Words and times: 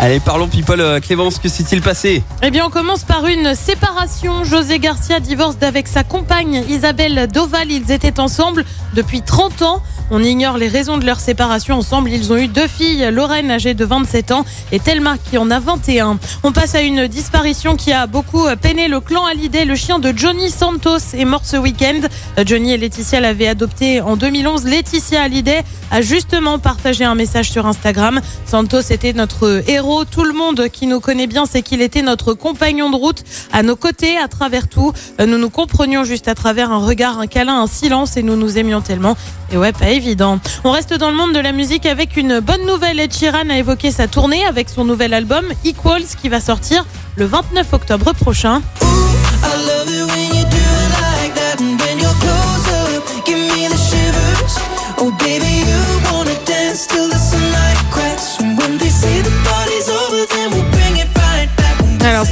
Allez, 0.00 0.18
parlons 0.18 0.48
people. 0.48 0.80
euh, 0.80 0.98
Clémence, 0.98 1.38
que 1.38 1.48
s'est-il 1.48 1.80
passé? 1.80 2.24
Eh 2.42 2.50
bien, 2.50 2.66
on 2.66 2.70
commence 2.70 3.04
par 3.04 3.24
une 3.26 3.54
séparation. 3.54 4.42
José 4.42 4.80
Garcia 4.80 5.20
divorce 5.20 5.58
d'avec 5.58 5.86
sa 5.86 6.02
compagne 6.02 6.64
Isabelle 6.68 7.28
Doval. 7.32 7.70
Ils 7.70 7.92
étaient 7.92 8.18
ensemble 8.18 8.64
depuis 8.94 9.22
30 9.22 9.62
ans. 9.62 9.80
On 10.10 10.22
ignore 10.22 10.58
les 10.58 10.68
raisons 10.68 10.98
de 10.98 11.06
leur 11.06 11.20
séparation 11.20 11.76
ensemble. 11.76 12.10
Ils 12.10 12.32
ont 12.32 12.36
eu 12.36 12.48
deux 12.48 12.66
filles, 12.66 13.08
Lorraine 13.12 13.50
âgée 13.50 13.72
de 13.74 13.84
27 13.84 14.32
ans 14.32 14.44
et 14.72 14.80
Thelma 14.80 15.16
qui 15.30 15.38
en 15.38 15.50
a 15.50 15.58
21. 15.60 16.18
On 16.42 16.52
passe 16.52 16.74
à 16.74 16.82
une 16.82 17.06
disparition 17.06 17.76
qui 17.76 17.92
a 17.92 18.06
beaucoup 18.06 18.44
peiné 18.60 18.88
le 18.88 19.00
clan 19.00 19.24
Hallyday. 19.24 19.64
Le 19.64 19.76
chien 19.76 20.00
de 20.00 20.12
Johnny 20.14 20.50
Santos 20.50 21.14
est 21.14 21.24
mort 21.24 21.42
ce 21.44 21.56
week-end. 21.56 22.00
Johnny 22.44 22.72
et 22.72 22.76
Laetitia 22.76 23.20
l'avaient 23.20 23.46
adopté 23.48 24.00
en 24.02 24.16
2011. 24.16 24.64
Laetitia 24.64 25.22
Hallyday 25.22 25.62
a 25.92 26.02
justement 26.02 26.58
partagé 26.58 27.04
un 27.04 27.14
message 27.14 27.50
sur 27.50 27.66
Instagram. 27.66 28.20
Santos 28.44 28.80
était 28.90 29.12
notre 29.12 29.62
héros. 29.68 29.91
Tout 30.10 30.24
le 30.24 30.32
monde 30.32 30.68
qui 30.68 30.86
nous 30.86 31.00
connaît 31.00 31.26
bien 31.26 31.44
sait 31.44 31.60
qu'il 31.60 31.82
était 31.82 32.00
notre 32.00 32.32
compagnon 32.32 32.88
de 32.88 32.96
route 32.96 33.22
à 33.52 33.62
nos 33.62 33.76
côtés, 33.76 34.16
à 34.16 34.26
travers 34.26 34.66
tout. 34.68 34.92
Euh, 35.20 35.26
Nous 35.26 35.36
nous 35.36 35.50
comprenions 35.50 36.02
juste 36.02 36.28
à 36.28 36.34
travers 36.34 36.72
un 36.72 36.78
regard, 36.78 37.18
un 37.18 37.26
câlin, 37.26 37.60
un 37.60 37.66
silence 37.66 38.16
et 38.16 38.22
nous 38.22 38.34
nous 38.34 38.56
aimions 38.56 38.80
tellement. 38.80 39.16
Et 39.52 39.58
ouais, 39.58 39.72
pas 39.72 39.90
évident. 39.90 40.38
On 40.64 40.70
reste 40.70 40.94
dans 40.94 41.10
le 41.10 41.16
monde 41.16 41.34
de 41.34 41.40
la 41.40 41.52
musique 41.52 41.84
avec 41.84 42.16
une 42.16 42.40
bonne 42.40 42.64
nouvelle. 42.66 43.00
Ed 43.00 43.12
Sheeran 43.12 43.50
a 43.50 43.58
évoqué 43.58 43.90
sa 43.90 44.08
tournée 44.08 44.44
avec 44.46 44.70
son 44.70 44.84
nouvel 44.86 45.12
album 45.12 45.44
Equals 45.64 46.06
qui 46.20 46.30
va 46.30 46.40
sortir 46.40 46.86
le 47.16 47.26
29 47.26 47.72
octobre 47.74 48.12
prochain. 48.14 48.62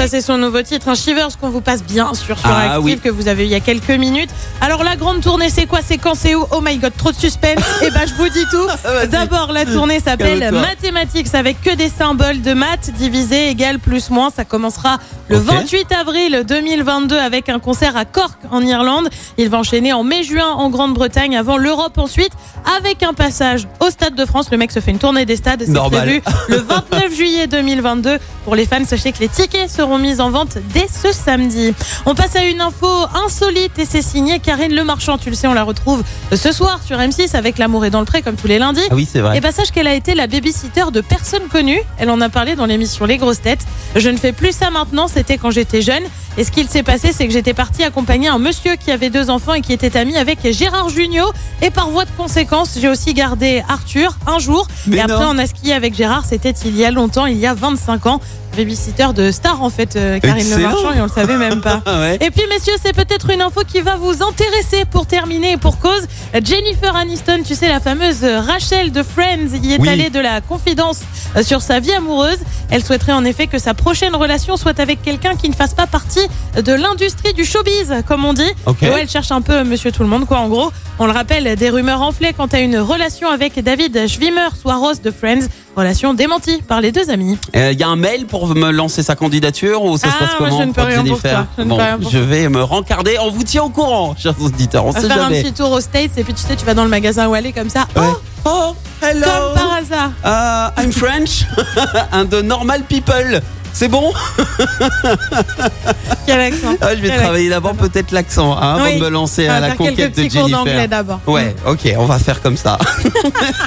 Ça 0.00 0.08
c'est 0.08 0.22
son 0.22 0.38
nouveau 0.38 0.62
titre, 0.62 0.88
un 0.88 0.94
Shivers 0.94 1.36
qu'on 1.38 1.50
vous 1.50 1.60
passe 1.60 1.82
bien 1.84 2.14
sûr 2.14 2.38
sur 2.38 2.48
Ah, 2.50 2.76
Active 2.76 2.80
oui. 2.84 2.98
que 3.04 3.10
vous 3.10 3.28
avez 3.28 3.42
eu 3.42 3.46
il 3.48 3.52
y 3.52 3.54
a 3.54 3.60
quelques 3.60 3.90
minutes. 3.90 4.30
Alors 4.62 4.82
la 4.82 4.96
grande 4.96 5.20
tournée 5.20 5.50
c'est 5.50 5.66
quoi? 5.66 5.80
C'est 5.86 5.98
quand 5.98 6.14
C'est 6.14 6.34
où? 6.34 6.46
Oh 6.52 6.62
my 6.64 6.78
god, 6.78 6.92
trop 6.96 7.10
de 7.12 7.16
suspense. 7.16 7.60
Et 7.82 7.90
ben 7.90 8.06
je 8.06 8.14
vous 8.14 8.30
dis 8.30 8.44
tout. 8.50 8.66
Vas-y. 8.82 9.08
D'abord 9.08 9.52
la 9.52 9.66
tournée 9.66 10.00
s'appelle. 10.00 10.50
Mathématiques 10.52 11.26
avec 11.34 11.60
que 11.60 11.74
des 11.74 11.90
symboles 11.90 12.40
de 12.40 12.54
maths 12.54 12.90
divisé 12.96 13.50
égal 13.50 13.78
plus 13.78 14.08
moins. 14.08 14.30
Ça 14.34 14.46
commencera 14.46 14.96
le 15.28 15.36
Ok. 15.36 15.44
28 15.44 15.92
avril 15.92 16.44
2022 16.48 17.18
avec 17.18 17.50
un 17.50 17.58
concert 17.58 17.94
à 17.98 18.06
Cork 18.06 18.38
en 18.50 18.62
Irlande. 18.62 19.10
Il 19.36 19.50
va 19.50 19.58
enchaîner 19.58 19.92
en 19.92 20.02
mai-juin 20.02 20.48
en 20.48 20.70
Grande-Bretagne 20.70 21.36
avant 21.36 21.58
l'Europe 21.58 21.98
ensuite 21.98 22.32
avec 22.78 23.02
un 23.02 23.12
passage 23.12 23.68
au 23.80 23.90
Stade 23.90 24.14
de 24.14 24.24
France. 24.24 24.46
Le 24.50 24.56
mec 24.56 24.72
se 24.72 24.80
fait 24.80 24.92
une 24.92 24.98
tournée 24.98 25.26
des 25.26 25.36
stades. 25.36 25.62
C'est 25.66 25.90
prévu 25.90 26.22
le 26.48 26.56
29 26.56 27.14
juillet 27.14 27.46
2022. 27.48 28.18
Pour 28.46 28.54
les 28.54 28.64
fans, 28.64 28.82
sachez 28.86 29.12
que 29.12 29.18
les 29.18 29.28
tickets 29.28 29.68
seront 29.68 29.89
mis 29.98 30.20
en 30.20 30.30
vente 30.30 30.58
dès 30.72 30.86
ce 30.88 31.12
samedi. 31.12 31.74
On 32.06 32.14
passe 32.14 32.36
à 32.36 32.44
une 32.44 32.60
info 32.60 32.88
insolite 33.24 33.78
et 33.78 33.84
c'est 33.84 34.02
signé 34.02 34.38
Karine 34.38 34.74
Le 34.74 34.84
Marchand. 34.84 35.18
Tu 35.18 35.30
le 35.30 35.36
sais, 35.36 35.46
on 35.46 35.54
la 35.54 35.64
retrouve 35.64 36.02
ce 36.32 36.52
soir 36.52 36.80
sur 36.84 36.98
M6 36.98 37.36
avec 37.36 37.58
L'amour 37.58 37.84
est 37.84 37.90
dans 37.90 38.00
le 38.00 38.06
pré 38.06 38.22
comme 38.22 38.36
tous 38.36 38.46
les 38.46 38.58
lundis. 38.58 38.80
Ah 38.90 38.94
oui, 38.94 39.08
c'est 39.10 39.20
vrai. 39.20 39.36
Et 39.36 39.40
bah 39.40 39.52
sache 39.52 39.70
qu'elle 39.70 39.86
a 39.86 39.94
été 39.94 40.14
la 40.14 40.26
babysitter 40.26 40.90
de 40.92 41.00
personnes 41.00 41.48
connues. 41.50 41.80
Elle 41.98 42.10
en 42.10 42.20
a 42.20 42.28
parlé 42.28 42.56
dans 42.56 42.66
l'émission 42.66 43.04
Les 43.04 43.16
Grosses 43.16 43.40
Têtes. 43.42 43.66
Je 43.96 44.08
ne 44.08 44.16
fais 44.16 44.32
plus 44.32 44.52
ça 44.52 44.70
maintenant, 44.70 45.08
c'était 45.08 45.38
quand 45.38 45.50
j'étais 45.50 45.82
jeune. 45.82 46.02
Et 46.38 46.44
ce 46.44 46.52
qu'il 46.52 46.68
s'est 46.68 46.84
passé, 46.84 47.12
c'est 47.12 47.26
que 47.26 47.32
j'étais 47.32 47.54
partie 47.54 47.82
accompagner 47.82 48.28
un 48.28 48.38
monsieur 48.38 48.76
qui 48.76 48.90
avait 48.90 49.10
deux 49.10 49.30
enfants 49.30 49.54
et 49.54 49.60
qui 49.60 49.72
était 49.72 49.96
ami 49.96 50.16
avec 50.16 50.38
Gérard 50.52 50.88
Jugnot. 50.88 51.32
Et 51.60 51.70
par 51.70 51.90
voie 51.90 52.04
de 52.04 52.10
conséquence, 52.16 52.78
j'ai 52.80 52.88
aussi 52.88 53.14
gardé 53.14 53.62
Arthur 53.68 54.16
un 54.26 54.38
jour. 54.38 54.66
Mais 54.86 54.98
et 54.98 55.00
après, 55.00 55.24
on 55.26 55.38
a 55.38 55.46
skié 55.46 55.74
avec 55.74 55.94
Gérard. 55.94 56.24
C'était 56.24 56.54
il 56.64 56.76
y 56.76 56.84
a 56.84 56.90
longtemps, 56.90 57.26
il 57.26 57.36
y 57.36 57.46
a 57.46 57.54
25 57.54 58.06
ans. 58.06 58.20
Babysitter 58.56 59.06
de 59.14 59.30
star, 59.30 59.62
en 59.62 59.70
fait, 59.70 59.96
euh, 59.96 60.18
Karine 60.18 60.50
Le. 60.50 60.58
Marchand, 60.58 60.92
et 60.92 61.00
on 61.00 61.04
le 61.04 61.08
savait 61.10 61.36
même 61.36 61.60
pas. 61.60 61.80
Ah 61.86 62.00
ouais. 62.00 62.16
Et 62.20 62.30
puis, 62.30 62.42
messieurs, 62.48 62.74
c'est 62.84 62.92
peut-être 62.94 63.30
une 63.30 63.40
info 63.40 63.62
qui 63.66 63.80
va 63.80 63.96
vous 63.96 64.22
intéresser 64.22 64.84
pour 64.84 65.06
terminer 65.06 65.52
et 65.52 65.56
pour 65.56 65.78
cause. 65.78 66.06
Jennifer 66.44 66.94
Aniston, 66.94 67.42
tu 67.46 67.54
sais, 67.54 67.68
la 67.68 67.80
fameuse 67.80 68.24
Rachel 68.24 68.92
de 68.92 69.02
Friends, 69.02 69.54
y 69.62 69.72
est 69.74 69.80
Oui. 69.80 69.88
allée 69.88 70.10
de 70.10 70.20
la 70.20 70.40
confidence 70.40 71.00
sur 71.42 71.62
sa 71.62 71.80
vie 71.80 71.92
amoureuse. 71.92 72.38
Elle 72.70 72.84
souhaiterait 72.84 73.12
en 73.12 73.24
effet 73.24 73.46
que 73.46 73.58
sa 73.58 73.74
prochaine 73.74 74.14
relation 74.14 74.56
soit 74.56 74.78
avec 74.80 75.02
quelqu'un 75.02 75.34
qui 75.34 75.48
ne 75.48 75.54
fasse 75.54 75.74
pas 75.74 75.86
partie 75.86 76.20
de 76.56 76.72
l'industrie 76.72 77.32
du 77.34 77.44
showbiz, 77.44 77.94
comme 78.06 78.24
on 78.24 78.32
dit. 78.32 78.42
Ok. 78.66 78.82
Et 78.82 78.90
ouais, 78.90 79.02
elle 79.02 79.08
cherche 79.10 79.30
un 79.32 79.40
peu 79.40 79.64
monsieur 79.64 79.90
tout 79.92 80.02
le 80.02 80.08
monde, 80.08 80.26
quoi, 80.26 80.38
en 80.38 80.48
gros. 80.48 80.70
On 80.98 81.06
le 81.06 81.12
rappelle, 81.12 81.56
des 81.56 81.70
rumeurs 81.70 82.02
enflées 82.02 82.32
quant 82.36 82.46
à 82.46 82.58
une 82.60 82.78
relation 82.78 83.28
avec 83.30 83.58
David 83.62 84.06
Schwimmer, 84.06 84.48
soit 84.60 84.76
Ross 84.76 85.00
de 85.00 85.10
Friends. 85.10 85.46
Relation 85.76 86.14
démentie 86.14 86.60
par 86.62 86.80
les 86.80 86.90
deux 86.92 87.10
amis. 87.10 87.38
Il 87.54 87.60
Euh, 87.60 87.72
y 87.72 87.82
a 87.84 87.88
un 87.88 87.96
mail 87.96 88.26
pour 88.26 88.48
me 88.54 88.70
lancer 88.70 89.02
sa 89.02 89.14
candidature 89.14 89.82
ou 89.84 89.96
ça 89.96 90.08
se 90.08 90.12
Ah, 90.14 90.18
passe 90.18 90.28
moi, 90.40 90.48
comment 90.48 90.60
je 90.60 90.64
ne 90.66 90.72
peux 90.72 90.82
rien 90.82 91.04
pour 91.04 91.20
toi. 91.22 91.46
Je 91.56 91.62
ne 91.62 91.68
Bon, 91.68 91.76
peux 91.76 91.82
rien 91.82 91.98
pour 91.98 92.10
je 92.10 92.18
vais 92.18 92.48
me 92.48 92.62
rencarder. 92.62 93.16
On 93.20 93.30
vous 93.30 93.44
tient 93.44 93.62
au 93.62 93.68
courant, 93.70 94.14
chers 94.18 94.34
auditeurs. 94.42 94.84
On 94.84 94.88
On 94.88 94.92
va 94.92 95.00
sait 95.00 95.06
faire 95.08 95.22
un 95.24 95.28
petit 95.30 95.52
tour 95.52 95.70
aux 95.70 95.80
States 95.80 96.10
et 96.18 96.24
puis 96.24 96.34
tu 96.34 96.42
sais, 96.42 96.56
tu 96.56 96.64
vas 96.66 96.74
dans 96.74 96.82
le 96.84 96.90
magasin 96.90 97.28
où 97.28 97.36
est 97.36 97.52
comme 97.52 97.70
ça. 97.70 97.86
Ouais. 97.96 98.02
Oh, 98.02 98.16
Oh, 98.46 98.74
hello. 99.02 99.26
comme 99.26 99.54
par 99.54 99.72
hasard. 99.74 100.10
Uh, 100.24 100.80
I'm 100.82 100.92
French. 100.92 101.44
un 102.12 102.24
de 102.24 102.42
normal 102.42 102.82
people. 102.88 103.40
C'est 103.72 103.86
bon? 103.86 104.12
Quel 106.26 106.40
accent. 106.40 106.74
Ah, 106.80 106.96
Je 106.96 107.00
vais 107.00 107.08
Quel 107.08 107.20
travailler 107.20 107.48
d'abord 107.48 107.74
peut-être 107.76 108.10
l'accent 108.10 108.52
hein, 108.58 108.74
avant 108.74 108.84
Oui. 108.84 108.96
de 108.98 109.04
me 109.04 109.08
lancer 109.08 109.46
On 109.48 109.52
à 109.52 109.60
la 109.60 109.76
conquête 109.76 110.16
de 110.16 110.28
cours 110.28 110.48
d'anglais 110.48 110.72
Jennifer. 110.72 110.88
d'abord. 110.88 111.20
Ouais, 111.28 111.54
ok, 111.64 111.94
on 111.96 112.04
va 112.04 112.18
faire 112.18 112.42
comme 112.42 112.56
ça. 112.56 112.78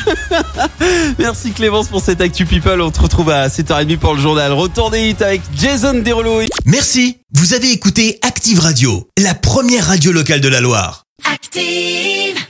Merci 1.20 1.52
Clémence 1.52 1.88
pour 1.88 2.02
cette 2.02 2.20
Actu 2.20 2.46
People. 2.46 2.82
On 2.82 2.92
te 2.92 3.00
retrouve 3.00 3.30
à 3.30 3.48
7h30 3.48 3.98
pour 3.98 4.14
le 4.14 4.22
journal. 4.22 4.52
Retour 4.52 4.92
des 4.92 5.10
hits 5.10 5.24
avec 5.24 5.42
Jason 5.58 5.94
Derulo. 5.94 6.42
Merci, 6.66 7.20
vous 7.34 7.54
avez 7.54 7.72
écouté 7.72 8.20
Active 8.24 8.60
Radio, 8.60 9.08
la 9.18 9.34
première 9.34 9.88
radio 9.88 10.12
locale 10.12 10.42
de 10.42 10.50
la 10.50 10.60
Loire. 10.60 11.06
Active. 11.34 12.44